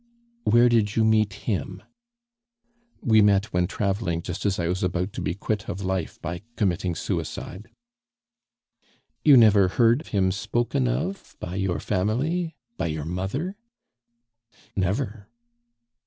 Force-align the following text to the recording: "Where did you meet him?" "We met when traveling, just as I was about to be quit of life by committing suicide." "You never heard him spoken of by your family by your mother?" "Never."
"Where 0.45 0.67
did 0.67 0.95
you 0.95 1.03
meet 1.03 1.31
him?" 1.45 1.83
"We 3.03 3.21
met 3.21 3.53
when 3.53 3.67
traveling, 3.67 4.23
just 4.23 4.47
as 4.47 4.57
I 4.57 4.67
was 4.67 4.81
about 4.81 5.13
to 5.13 5.21
be 5.21 5.35
quit 5.35 5.69
of 5.69 5.83
life 5.83 6.19
by 6.23 6.41
committing 6.55 6.95
suicide." 6.95 7.69
"You 9.23 9.37
never 9.37 9.67
heard 9.67 10.07
him 10.07 10.31
spoken 10.31 10.87
of 10.87 11.35
by 11.39 11.53
your 11.57 11.79
family 11.79 12.55
by 12.77 12.87
your 12.87 13.05
mother?" 13.05 13.57
"Never." 14.75 15.27